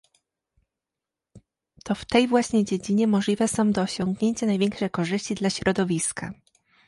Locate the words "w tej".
1.95-2.27